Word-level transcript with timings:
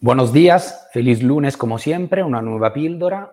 Buenos 0.00 0.32
días, 0.32 0.86
feliz 0.92 1.24
lunes 1.24 1.56
como 1.56 1.76
siempre, 1.76 2.22
una 2.22 2.40
nueva 2.40 2.72
píldora, 2.72 3.32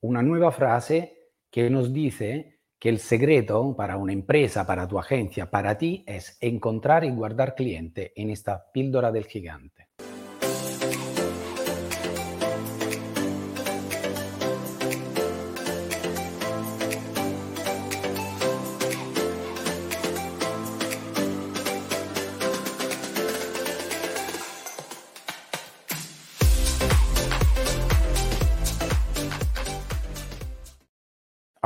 una 0.00 0.22
nueva 0.22 0.50
frase 0.52 1.32
que 1.50 1.68
nos 1.68 1.92
dice 1.92 2.60
que 2.78 2.88
el 2.88 2.98
secreto 2.98 3.76
para 3.76 3.98
una 3.98 4.14
empresa, 4.14 4.66
para 4.66 4.88
tu 4.88 4.98
agencia, 4.98 5.50
para 5.50 5.76
ti 5.76 6.04
es 6.06 6.38
encontrar 6.40 7.04
y 7.04 7.10
guardar 7.10 7.54
cliente 7.54 8.14
en 8.16 8.30
esta 8.30 8.72
píldora 8.72 9.12
del 9.12 9.26
gigante. 9.26 9.87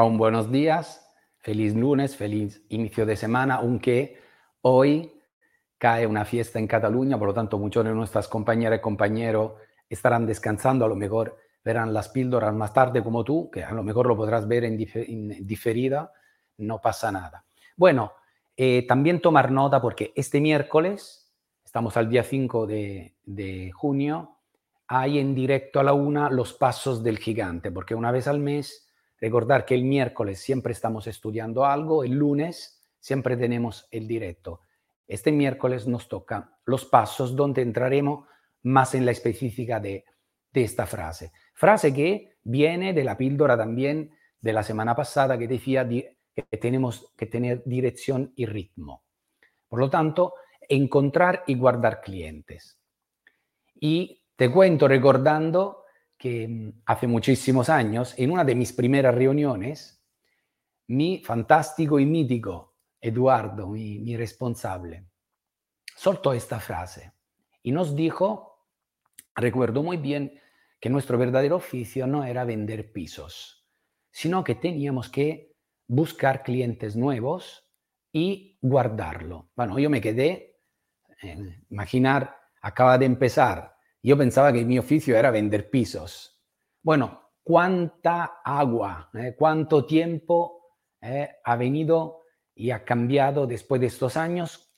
Aún 0.03 0.19
buenos 0.19 0.51
días, 0.51 1.09
feliz 1.39 1.77
lunes, 1.77 2.17
feliz 2.17 2.61
inicio 2.71 3.07
de 3.07 3.15
semana, 3.15 3.55
aunque 3.55 4.19
hoy 4.63 5.13
cae 5.79 6.09
una 6.09 6.25
fiesta 6.25 6.59
en 6.59 6.67
Cataluña, 6.67 7.17
por 7.17 7.29
lo 7.29 7.35
tanto 7.35 7.57
muchos 7.57 7.85
de 7.85 7.93
nuestras 7.93 8.27
compañeras 8.27 8.81
y 8.81 8.83
compañeros 8.83 9.53
estarán 9.89 10.27
descansando, 10.27 10.85
a 10.85 10.89
lo 10.89 10.97
mejor 10.97 11.37
verán 11.65 11.95
las 11.95 12.09
píldoras 12.09 12.53
más 12.53 12.73
tarde 12.73 13.01
como 13.05 13.23
tú, 13.23 13.49
que 13.49 13.63
a 13.63 13.71
lo 13.71 13.85
mejor 13.85 14.09
lo 14.09 14.17
podrás 14.17 14.49
ver 14.49 14.65
en, 14.65 14.77
diferida, 15.47 16.11
no 16.59 16.81
pasa 16.81 17.13
nada. 17.13 17.45
Bueno, 17.77 18.13
eh, 18.57 18.85
también 18.89 19.21
tomar 19.21 19.53
nota 19.53 19.81
porque 19.81 20.13
este 20.17 20.41
miércoles, 20.41 21.33
estamos 21.65 21.97
al 21.97 22.11
día 22.11 22.25
5 22.25 22.67
de, 22.67 23.15
de 23.23 23.71
junio, 23.71 24.39
hay 24.89 25.21
en 25.21 25.33
directo 25.33 25.79
a 25.79 25.85
la 25.85 25.93
una 25.93 26.29
los 26.29 26.55
pasos 26.55 27.05
del 27.05 27.21
gigante, 27.21 27.71
porque 27.71 27.95
una 27.95 28.11
vez 28.11 28.27
al 28.27 28.41
mes 28.41 28.82
Recordar 29.23 29.65
que 29.65 29.77
el 29.77 29.85
miércoles 29.85 30.41
siempre 30.41 30.73
estamos 30.73 31.07
estudiando 31.07 31.65
algo, 31.65 32.03
el 32.03 32.11
lunes 32.11 32.83
siempre 32.99 33.37
tenemos 33.37 33.87
el 33.93 34.09
directo. 34.09 34.63
Este 35.07 35.31
miércoles 35.31 35.87
nos 35.87 36.09
toca 36.09 36.59
los 36.65 36.85
pasos 36.85 37.37
donde 37.37 37.63
entraremos 37.63 38.27
más 38.65 38.97
en 38.97 39.07
la 39.07 39.13
específica 39.13 39.79
de, 39.79 40.05
esta 40.53 40.87
frase. 40.87 41.31
Frase 41.55 41.95
que 41.95 42.37
viene 42.43 42.93
de 42.93 43.05
la 43.05 43.17
píldora 43.17 43.57
también 43.57 44.11
de 44.41 44.53
la 44.53 44.65
semana 44.65 44.97
pasada 44.97 45.39
que 45.39 45.47
decía 45.47 45.89
que 45.89 46.59
tenemos 46.59 47.13
que 47.17 47.27
tener 47.27 47.63
dirección 47.65 48.33
y 48.35 48.47
ritmo. 48.47 49.05
Por 49.69 49.79
lo 49.79 49.89
tanto, 49.89 50.35
encontrar 50.69 51.45
y 51.47 51.55
guardar 51.55 52.01
clientes. 52.01 52.77
Y 53.77 54.25
te 54.35 54.51
cuento 54.51 54.89
recordando 54.89 55.82
que 56.23 56.47
mm, 56.47 56.83
hace 56.87 57.09
muchísimos 57.09 57.69
años, 57.69 58.15
en 58.17 58.31
una 58.31 58.45
de 58.45 58.55
mis 58.55 58.73
primeras 58.73 59.13
reuniones, 59.13 60.07
mi 60.87 61.19
fantástico 61.19 61.99
y 61.99 62.07
mítico 62.07 62.77
Eduardo, 63.01 63.67
mi, 63.67 64.17
responsable, 64.17 65.09
soltó 65.97 66.33
esta 66.33 66.61
frase 66.61 67.13
y 67.65 67.73
nos 67.73 67.97
dijo, 67.97 68.69
recuerdo 69.35 69.83
muy 69.83 69.97
bien, 69.97 70.41
que 70.79 70.89
nuestro 70.89 71.19
verdadero 71.19 71.57
oficio 71.57 72.07
no 72.07 72.23
era 72.23 72.45
vender 72.45 72.93
pisos, 72.93 73.67
sino 74.13 74.45
que 74.45 74.55
teníamos 74.55 75.09
que 75.09 75.57
buscar 75.89 76.45
clientes 76.45 76.95
nuevos 76.95 77.69
y 78.13 78.59
guardarlo. 78.63 79.51
Bueno, 79.57 79.77
yo 79.81 79.91
me 79.91 80.01
quedé, 80.01 80.61
eh, 81.21 81.63
imaginar, 81.69 82.37
acaba 82.61 82.97
de 82.97 83.07
empezar 83.07 83.72
yo 84.03 84.17
pensaba 84.17 84.53
que 84.53 84.65
mi 84.65 84.79
oficio 84.79 85.17
era 85.17 85.31
vender 85.31 85.71
pisos. 85.71 86.41
Bueno, 86.83 87.31
cuánta 87.43 88.41
agua, 88.45 89.11
eh, 89.15 89.35
cuánto 89.39 89.87
tiempo 89.87 90.77
eh, 91.01 91.29
ha 91.45 91.57
venido 91.57 92.23
y 92.55 92.71
ha 92.71 92.85
cambiado 92.85 93.47
después 93.47 93.81
de 93.81 93.87
estos 93.87 94.17
años, 94.17 94.73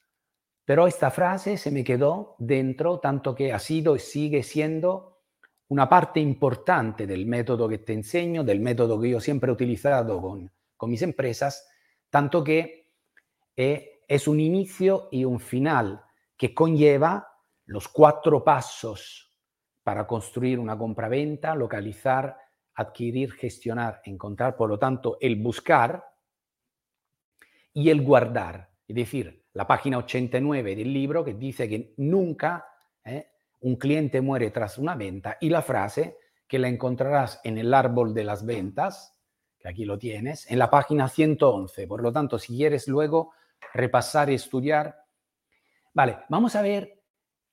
pero 0.64 0.86
esta 0.86 1.10
frase 1.10 1.56
se 1.56 1.70
me 1.70 1.84
quedó 1.84 2.36
dentro, 2.38 2.98
tanto 2.98 3.34
que 3.34 3.52
ha 3.52 3.58
sido 3.58 3.96
y 3.96 3.98
sigue 3.98 4.42
siendo 4.42 5.22
una 5.68 5.88
parte 5.88 6.20
importante 6.20 7.06
del 7.06 7.26
método 7.26 7.68
que 7.68 7.78
te 7.78 7.92
enseño, 7.92 8.44
del 8.44 8.60
método 8.60 9.00
que 9.00 9.10
yo 9.10 9.20
siempre 9.20 9.50
he 9.50 9.54
utilizado 9.54 10.20
con, 10.20 10.50
mis 10.86 11.00
empresas, 11.00 11.66
tanto 12.10 12.44
que 12.44 12.92
eh, 13.56 14.02
es 14.06 14.28
un 14.28 14.38
inicio 14.38 15.08
y 15.10 15.24
un 15.24 15.40
final 15.40 16.04
que 16.36 16.52
conlleva 16.52 17.33
los 17.66 17.88
cuatro 17.88 18.42
pasos 18.44 19.32
para 19.82 20.06
construir 20.06 20.58
una 20.58 20.76
compraventa, 20.76 21.54
localizar, 21.54 22.36
adquirir, 22.74 23.32
gestionar, 23.32 24.00
encontrar, 24.04 24.56
por 24.56 24.68
lo 24.68 24.78
tanto, 24.78 25.18
el 25.20 25.36
buscar 25.36 26.04
y 27.72 27.90
el 27.90 28.02
guardar. 28.02 28.70
Es 28.86 28.96
decir, 28.96 29.44
la 29.52 29.66
página 29.66 29.98
89 29.98 30.76
del 30.76 30.92
libro 30.92 31.24
que 31.24 31.34
dice 31.34 31.68
que 31.68 31.94
nunca 31.98 32.66
eh, 33.04 33.28
un 33.60 33.76
cliente 33.76 34.20
muere 34.20 34.50
tras 34.50 34.78
una 34.78 34.94
venta 34.94 35.36
y 35.40 35.48
la 35.48 35.62
frase 35.62 36.18
que 36.46 36.58
la 36.58 36.68
encontrarás 36.68 37.40
en 37.44 37.58
el 37.58 37.72
árbol 37.72 38.14
de 38.14 38.24
las 38.24 38.44
ventas, 38.44 39.18
que 39.58 39.68
aquí 39.68 39.84
lo 39.84 39.98
tienes, 39.98 40.50
en 40.50 40.58
la 40.58 40.70
página 40.70 41.08
111. 41.08 41.86
Por 41.86 42.02
lo 42.02 42.12
tanto, 42.12 42.38
si 42.38 42.56
quieres 42.56 42.88
luego 42.88 43.32
repasar 43.72 44.30
y 44.30 44.34
estudiar, 44.34 44.96
vale, 45.94 46.18
vamos 46.28 46.54
a 46.56 46.62
ver 46.62 46.93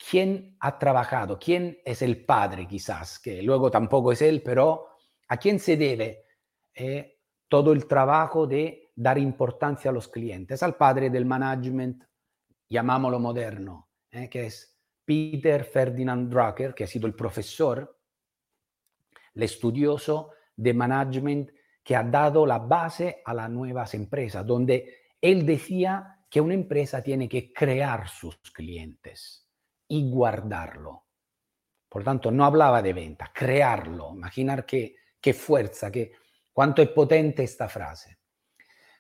quién 0.09 0.57
ha 0.59 0.79
trabajado, 0.79 1.37
quién 1.37 1.79
es 1.85 2.01
el 2.01 2.25
padre 2.25 2.67
quizás, 2.67 3.19
que 3.19 3.41
luego 3.41 3.69
tampoco 3.69 4.11
es 4.11 4.21
él, 4.21 4.41
pero 4.43 4.87
a 5.27 5.37
quién 5.37 5.59
se 5.59 5.77
debe 5.77 6.25
eh, 6.73 7.19
todo 7.47 7.71
el 7.71 7.85
trabajo 7.85 8.47
de 8.47 8.91
dar 8.95 9.17
importancia 9.17 9.91
a 9.91 9.93
los 9.93 10.07
clientes, 10.07 10.63
al 10.63 10.75
padre 10.75 11.09
del 11.09 11.25
management, 11.25 12.03
llamámoslo 12.69 13.19
moderno, 13.19 13.89
eh, 14.09 14.29
que 14.29 14.47
es 14.47 14.79
Peter 15.05 15.63
Ferdinand 15.65 16.29
Drucker, 16.29 16.73
que 16.73 16.85
ha 16.85 16.87
sido 16.87 17.07
el 17.07 17.13
profesor, 17.13 17.99
el 19.35 19.43
estudioso 19.43 20.31
de 20.55 20.73
management 20.73 21.51
que 21.83 21.95
ha 21.95 22.03
dado 22.03 22.45
la 22.45 22.59
base 22.59 23.21
a 23.25 23.33
las 23.33 23.49
nuevas 23.49 23.93
empresas, 23.93 24.45
donde 24.45 25.09
él 25.19 25.45
decía 25.45 26.19
que 26.29 26.41
una 26.41 26.53
empresa 26.53 27.03
tiene 27.03 27.27
que 27.27 27.51
crear 27.51 28.07
sus 28.07 28.37
clientes 28.51 29.50
y 29.91 30.09
guardarlo. 30.09 31.03
Por 31.89 32.01
tanto, 32.01 32.31
no 32.31 32.45
hablaba 32.45 32.81
de 32.81 32.93
venta, 32.93 33.29
crearlo, 33.33 34.13
imaginar 34.13 34.65
qué, 34.65 34.95
qué 35.19 35.33
fuerza, 35.33 35.91
qué, 35.91 36.13
cuánto 36.53 36.81
es 36.81 36.87
potente 36.87 37.43
esta 37.43 37.67
frase. 37.67 38.19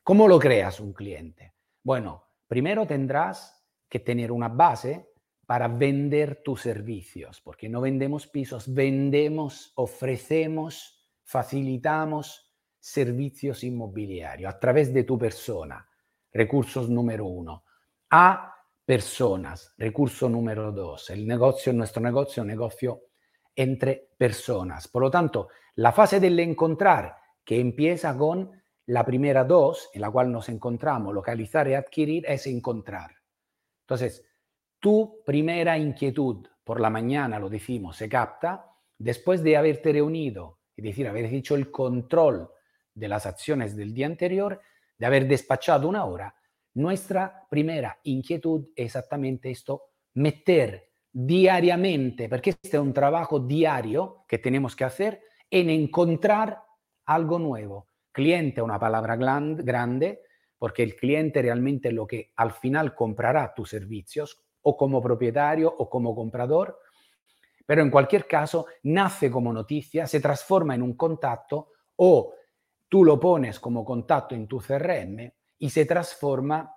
¿Cómo 0.03 0.27
lo 0.27 0.37
creas 0.37 0.81
un 0.81 0.91
cliente? 0.91 1.53
Bueno, 1.81 2.25
primero 2.45 2.85
tendrás 2.85 3.65
que 3.87 3.99
tener 3.99 4.33
una 4.33 4.49
base 4.49 5.13
para 5.45 5.69
vender 5.69 6.41
tus 6.43 6.61
servicios, 6.61 7.39
porque 7.39 7.69
no 7.69 7.79
vendemos 7.79 8.27
pisos, 8.27 8.73
vendemos, 8.73 9.71
ofrecemos, 9.75 11.09
facilitamos 11.23 12.53
servicios 12.77 13.63
inmobiliarios 13.63 14.53
a 14.53 14.59
través 14.59 14.93
de 14.93 15.05
tu 15.05 15.17
persona. 15.17 15.87
Recursos 16.33 16.89
número 16.89 17.27
uno. 17.27 17.63
A 18.09 18.60
personas. 18.85 19.73
Recurso 19.77 20.29
número 20.29 20.71
dos. 20.71 21.09
El 21.09 21.27
negocio, 21.27 21.73
nuestro 21.73 22.01
negocio, 22.01 22.43
negocio 22.43 23.03
entre 23.55 24.09
personas. 24.17 24.87
Por 24.87 25.03
lo 25.03 25.11
tanto, 25.11 25.49
la 25.75 25.91
fase 25.91 26.19
del 26.19 26.39
encontrar, 26.39 27.15
que 27.43 27.59
empieza 27.59 28.17
con 28.17 28.51
la 28.87 29.05
primera 29.05 29.43
dos, 29.43 29.89
en 29.93 30.01
la 30.01 30.11
cual 30.11 30.31
nos 30.31 30.49
encontramos, 30.49 31.13
localizar 31.13 31.67
y 31.67 31.73
adquirir, 31.73 32.25
es 32.27 32.47
encontrar. 32.47 33.11
Entonces, 33.81 34.25
tu 34.79 35.21
primera 35.25 35.77
inquietud 35.77 36.47
por 36.63 36.79
la 36.79 36.89
mañana, 36.89 37.39
lo 37.39 37.49
decimos, 37.49 37.97
se 37.97 38.09
capta 38.09 38.65
después 38.97 39.43
de 39.43 39.57
haberte 39.57 39.93
reunido, 39.93 40.59
es 40.75 40.83
decir, 40.83 41.07
haber 41.07 41.25
hecho 41.25 41.55
el 41.55 41.71
control 41.71 42.49
de 42.93 43.07
las 43.07 43.25
acciones 43.25 43.75
del 43.75 43.93
día 43.93 44.05
anterior, 44.05 44.61
de 44.97 45.05
haber 45.05 45.27
despachado 45.27 45.87
una 45.87 46.05
hora, 46.05 46.35
nuestra 46.73 47.47
primera 47.49 47.99
inquietud 48.03 48.69
es 48.75 48.85
exactamente 48.85 49.51
esto, 49.51 49.83
meter 50.13 50.91
diariamente, 51.11 52.29
porque 52.29 52.51
este 52.51 52.77
es 52.77 52.81
un 52.81 52.93
trabajo 52.93 53.39
diario 53.39 54.23
que 54.27 54.37
tenemos 54.37 54.75
que 54.75 54.85
hacer, 54.85 55.21
en 55.49 55.69
encontrar 55.69 56.63
algo 57.05 57.39
nuevo. 57.39 57.87
Cliente 58.11 58.61
una 58.61 58.79
palabra 58.79 59.15
grande, 59.15 60.21
porque 60.57 60.83
el 60.83 60.95
cliente 60.95 61.41
realmente 61.41 61.89
es 61.89 61.93
lo 61.93 62.07
que 62.07 62.31
al 62.35 62.51
final 62.51 62.95
comprará 62.95 63.53
tus 63.53 63.69
servicios, 63.69 64.41
o 64.63 64.77
como 64.77 65.01
propietario 65.01 65.73
o 65.75 65.89
como 65.89 66.15
comprador, 66.15 66.79
pero 67.65 67.81
en 67.81 67.89
cualquier 67.89 68.27
caso 68.27 68.67
nace 68.83 69.31
como 69.31 69.53
noticia, 69.53 70.07
se 70.07 70.19
transforma 70.19 70.75
en 70.75 70.81
un 70.81 70.95
contacto 70.95 71.71
o 71.95 72.33
tú 72.87 73.03
lo 73.03 73.19
pones 73.19 73.59
como 73.59 73.85
contacto 73.85 74.35
en 74.35 74.47
tu 74.47 74.59
CRM 74.59 75.31
y 75.61 75.69
se 75.69 75.85
transforma 75.85 76.75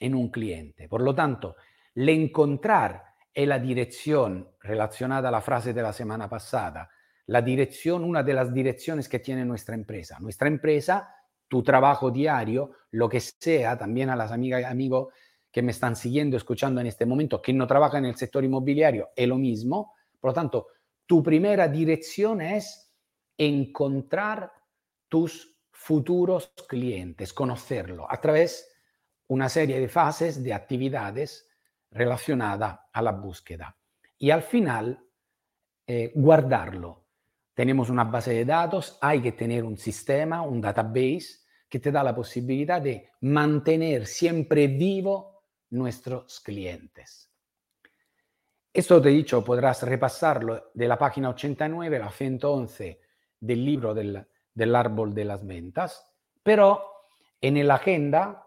en 0.00 0.14
un 0.14 0.30
cliente. 0.30 0.88
Por 0.88 1.02
lo 1.02 1.14
tanto, 1.14 1.56
el 1.94 2.08
encontrar 2.08 3.04
es 3.32 3.46
la 3.46 3.58
dirección, 3.58 4.48
relacionada 4.60 5.28
a 5.28 5.32
la 5.32 5.42
frase 5.42 5.74
de 5.74 5.82
la 5.82 5.92
semana 5.92 6.26
pasada, 6.26 6.88
la 7.26 7.42
dirección, 7.42 8.02
una 8.02 8.22
de 8.22 8.32
las 8.32 8.54
direcciones 8.54 9.06
que 9.06 9.18
tiene 9.18 9.44
nuestra 9.44 9.74
empresa. 9.74 10.18
Nuestra 10.18 10.48
empresa, 10.48 11.14
tu 11.46 11.62
trabajo 11.62 12.10
diario, 12.10 12.70
lo 12.92 13.06
que 13.06 13.20
sea, 13.20 13.76
también 13.76 14.08
a 14.08 14.16
las 14.16 14.32
amigas 14.32 14.62
y 14.62 14.64
amigos 14.64 15.12
que 15.52 15.60
me 15.60 15.72
están 15.72 15.94
siguiendo, 15.94 16.38
escuchando 16.38 16.80
en 16.80 16.86
este 16.86 17.04
momento, 17.04 17.42
que 17.42 17.52
no 17.52 17.66
trabajan 17.66 18.06
en 18.06 18.12
el 18.12 18.16
sector 18.16 18.44
inmobiliario, 18.44 19.10
es 19.14 19.28
lo 19.28 19.36
mismo. 19.36 19.92
Por 20.18 20.30
lo 20.30 20.34
tanto, 20.34 20.68
tu 21.04 21.22
primera 21.22 21.68
dirección 21.68 22.40
es 22.40 22.90
encontrar 23.36 24.50
tus 25.10 25.53
futuros 25.84 26.54
clientes, 26.66 27.34
conocerlo 27.34 28.10
a 28.10 28.18
través 28.18 28.70
de 28.70 28.74
una 29.34 29.50
serie 29.50 29.78
de 29.78 29.88
fases, 29.88 30.42
de 30.42 30.54
actividades 30.54 31.46
relacionadas 31.90 32.80
a 32.90 33.02
la 33.02 33.12
búsqueda. 33.12 33.76
Y 34.16 34.30
al 34.30 34.42
final, 34.42 35.06
eh, 35.86 36.10
guardarlo. 36.14 37.04
Tenemos 37.52 37.90
una 37.90 38.04
base 38.04 38.32
de 38.32 38.46
datos, 38.46 38.96
hay 39.02 39.20
que 39.20 39.32
tener 39.32 39.62
un 39.62 39.76
sistema, 39.76 40.40
un 40.40 40.62
database 40.62 41.44
que 41.68 41.80
te 41.80 41.92
da 41.92 42.02
la 42.02 42.14
posibilidad 42.14 42.80
de 42.80 43.10
mantener 43.20 44.06
siempre 44.06 44.68
vivo 44.68 45.42
nuestros 45.68 46.40
clientes. 46.40 47.30
Esto 48.72 49.02
te 49.02 49.10
he 49.10 49.12
dicho, 49.12 49.44
podrás 49.44 49.82
repasarlo 49.82 50.70
de 50.72 50.88
la 50.88 50.96
página 50.96 51.28
89 51.28 51.96
a 51.96 52.00
la 52.00 52.10
111 52.10 53.00
del 53.38 53.64
libro 53.64 53.92
del, 53.92 54.26
del 54.54 54.74
árbol 54.76 55.14
de 55.14 55.24
las 55.24 55.44
ventas, 55.44 56.06
pero 56.42 56.84
en 57.40 57.66
la 57.66 57.74
agenda, 57.74 58.46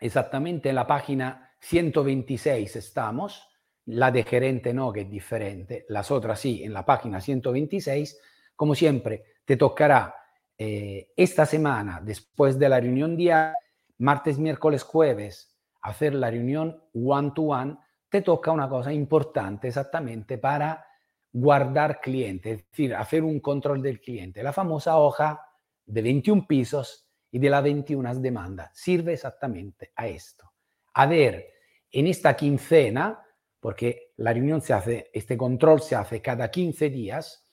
exactamente 0.00 0.70
en 0.70 0.76
la 0.76 0.86
página 0.86 1.50
126 1.60 2.76
estamos, 2.76 3.48
la 3.86 4.10
de 4.10 4.22
gerente 4.22 4.72
no, 4.72 4.92
que 4.92 5.02
es 5.02 5.10
diferente, 5.10 5.84
las 5.88 6.10
otras 6.10 6.40
sí, 6.40 6.62
en 6.62 6.72
la 6.72 6.84
página 6.84 7.20
126, 7.20 8.18
como 8.54 8.74
siempre, 8.74 9.24
te 9.44 9.56
tocará 9.56 10.14
eh, 10.56 11.12
esta 11.16 11.46
semana, 11.46 12.00
después 12.02 12.58
de 12.58 12.68
la 12.68 12.80
reunión 12.80 13.16
día, 13.16 13.54
martes, 13.98 14.38
miércoles, 14.38 14.84
jueves, 14.84 15.56
hacer 15.82 16.14
la 16.14 16.30
reunión 16.30 16.84
one-to-one, 16.94 17.76
te 18.08 18.22
toca 18.22 18.52
una 18.52 18.68
cosa 18.68 18.92
importante 18.92 19.68
exactamente 19.68 20.38
para 20.38 20.86
guardar 21.32 22.00
cliente, 22.00 22.52
es 22.52 22.68
decir, 22.68 22.94
hacer 22.94 23.24
un 23.24 23.40
control 23.40 23.82
del 23.82 24.00
cliente. 24.00 24.42
La 24.42 24.52
famosa 24.52 24.98
hoja 24.98 25.40
de 25.86 26.02
21 26.02 26.46
pisos 26.46 27.08
y 27.30 27.38
de 27.38 27.50
las 27.50 27.62
21 27.62 28.14
demandas 28.16 28.70
sirve 28.74 29.14
exactamente 29.14 29.92
a 29.96 30.06
esto. 30.06 30.52
A 30.94 31.06
ver, 31.06 31.48
en 31.90 32.06
esta 32.06 32.36
quincena, 32.36 33.24
porque 33.58 34.12
la 34.16 34.32
reunión 34.32 34.60
se 34.60 34.74
hace, 34.74 35.10
este 35.12 35.36
control 35.36 35.80
se 35.80 35.96
hace 35.96 36.20
cada 36.20 36.50
15 36.50 36.90
días, 36.90 37.50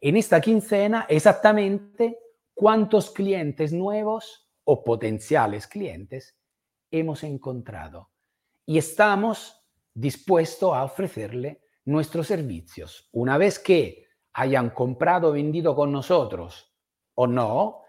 en 0.00 0.16
esta 0.16 0.40
quincena 0.40 1.06
exactamente 1.08 2.18
cuántos 2.54 3.10
clientes 3.10 3.72
nuevos 3.72 4.48
o 4.64 4.84
potenciales 4.84 5.66
clientes 5.66 6.38
hemos 6.90 7.22
encontrado 7.24 8.10
y 8.66 8.78
estamos 8.78 9.62
dispuestos 9.92 10.74
a 10.74 10.84
ofrecerle 10.84 11.62
nuestros 11.90 12.26
servicios. 12.26 13.08
Una 13.12 13.36
vez 13.36 13.58
que 13.58 14.06
hayan 14.32 14.70
comprado 14.70 15.28
o 15.28 15.32
vendido 15.32 15.74
con 15.74 15.92
nosotros 15.92 16.72
o 17.14 17.26
no, 17.26 17.82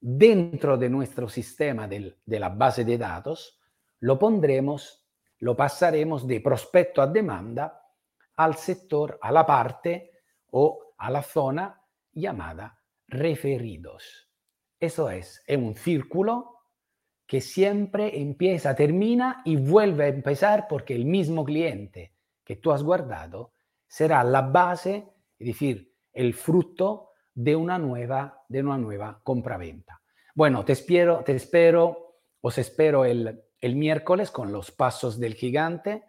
dentro 0.00 0.76
de 0.76 0.88
nuestro 0.88 1.28
sistema 1.28 1.86
de 1.86 2.16
la 2.26 2.48
base 2.48 2.84
de 2.84 2.98
datos, 2.98 3.60
lo 4.00 4.18
pondremos, 4.18 5.06
lo 5.38 5.56
pasaremos 5.56 6.26
de 6.26 6.40
prospecto 6.40 7.02
a 7.02 7.06
demanda 7.06 7.80
al 8.36 8.56
sector, 8.56 9.18
a 9.22 9.30
la 9.30 9.46
parte 9.46 10.10
o 10.50 10.94
a 10.98 11.10
la 11.10 11.22
zona 11.22 11.80
llamada 12.12 12.80
referidos. 13.06 14.28
Eso 14.80 15.10
es, 15.10 15.42
es 15.46 15.56
un 15.56 15.76
círculo 15.76 16.62
que 17.26 17.40
siempre 17.40 18.20
empieza, 18.20 18.74
termina 18.74 19.42
y 19.44 19.56
vuelve 19.56 20.04
a 20.04 20.08
empezar 20.08 20.66
porque 20.68 20.94
el 20.94 21.04
mismo 21.04 21.44
cliente 21.44 22.11
tú 22.56 22.72
has 22.72 22.82
guardado 22.82 23.52
será 23.86 24.24
la 24.24 24.42
base, 24.42 25.06
es 25.38 25.46
decir, 25.46 25.92
el 26.12 26.34
fruto 26.34 27.10
de 27.34 27.56
una 27.56 27.78
nueva, 27.78 28.44
de 28.48 28.60
una 28.60 28.78
nueva 28.78 29.20
compraventa. 29.22 30.00
Bueno, 30.34 30.64
te 30.64 30.72
espero, 30.72 31.22
te 31.24 31.36
espero, 31.36 32.16
os 32.40 32.58
espero 32.58 33.04
el, 33.04 33.42
el 33.60 33.76
miércoles 33.76 34.30
con 34.30 34.52
los 34.52 34.70
pasos 34.70 35.20
del 35.20 35.34
gigante, 35.34 36.04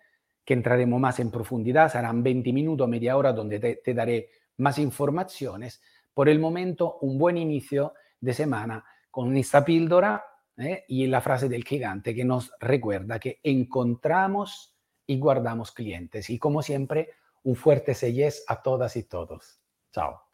que 0.46 0.54
entraremos 0.54 1.00
más 1.00 1.20
en 1.20 1.32
profundidad, 1.32 1.92
serán 1.92 2.24
20 2.24 2.52
minutos, 2.52 2.88
media 2.88 3.16
hora, 3.16 3.32
donde 3.34 3.60
te, 3.60 3.76
te 3.78 3.94
daré 3.94 4.30
más 4.58 4.78
informaciones. 4.78 5.82
Por 6.14 6.30
el 6.30 6.40
momento, 6.40 6.98
un 7.02 7.18
buen 7.18 7.38
inicio 7.38 7.94
de 8.20 8.34
semana 8.34 8.84
con 9.10 9.36
esta 9.38 9.64
píldora 9.64 10.26
¿eh? 10.58 10.86
y 10.88 11.08
la 11.08 11.22
frase 11.22 11.50
del 11.50 11.64
gigante 11.64 12.16
que 12.16 12.26
nos 12.26 12.52
recuerda 12.60 13.20
que 13.20 13.40
encontramos 13.44 14.73
y 15.06 15.20
guardamos 15.20 15.72
clientes. 15.72 16.30
Y 16.30 16.40
como 16.40 16.62
siempre, 16.62 17.12
un 17.44 17.56
fuerte 17.56 17.94
selles 17.94 18.44
a 18.48 18.62
todas 18.62 18.96
y 18.96 19.04
todos. 19.04 19.60
Chao. 19.92 20.33